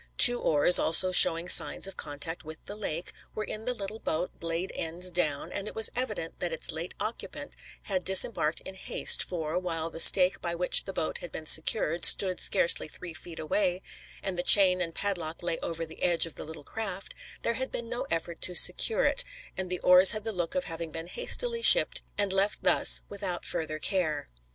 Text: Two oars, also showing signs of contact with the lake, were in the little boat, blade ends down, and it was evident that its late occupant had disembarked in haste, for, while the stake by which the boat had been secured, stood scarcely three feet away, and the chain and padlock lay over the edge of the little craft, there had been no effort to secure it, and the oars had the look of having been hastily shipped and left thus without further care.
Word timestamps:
Two 0.17 0.39
oars, 0.39 0.79
also 0.79 1.11
showing 1.11 1.47
signs 1.47 1.85
of 1.85 1.95
contact 1.95 2.43
with 2.43 2.57
the 2.65 2.75
lake, 2.75 3.13
were 3.35 3.43
in 3.43 3.65
the 3.65 3.73
little 3.75 3.99
boat, 3.99 4.31
blade 4.39 4.71
ends 4.73 5.11
down, 5.11 5.51
and 5.51 5.67
it 5.67 5.75
was 5.75 5.91
evident 5.95 6.39
that 6.39 6.51
its 6.51 6.71
late 6.71 6.95
occupant 6.99 7.55
had 7.83 8.03
disembarked 8.03 8.61
in 8.61 8.73
haste, 8.73 9.21
for, 9.21 9.59
while 9.59 9.91
the 9.91 9.99
stake 9.99 10.41
by 10.41 10.55
which 10.55 10.85
the 10.85 10.91
boat 10.91 11.19
had 11.19 11.31
been 11.31 11.45
secured, 11.45 12.03
stood 12.03 12.39
scarcely 12.39 12.87
three 12.87 13.13
feet 13.13 13.37
away, 13.37 13.79
and 14.23 14.39
the 14.39 14.41
chain 14.41 14.81
and 14.81 14.95
padlock 14.95 15.43
lay 15.43 15.59
over 15.59 15.85
the 15.85 16.01
edge 16.01 16.25
of 16.25 16.33
the 16.33 16.45
little 16.45 16.63
craft, 16.63 17.13
there 17.43 17.53
had 17.53 17.71
been 17.71 17.87
no 17.87 18.07
effort 18.09 18.41
to 18.41 18.55
secure 18.55 19.05
it, 19.05 19.23
and 19.55 19.69
the 19.69 19.77
oars 19.81 20.13
had 20.13 20.23
the 20.23 20.33
look 20.33 20.55
of 20.55 20.63
having 20.63 20.89
been 20.89 21.05
hastily 21.09 21.61
shipped 21.61 22.01
and 22.17 22.33
left 22.33 22.63
thus 22.63 23.01
without 23.07 23.45
further 23.45 23.77
care. 23.77 24.29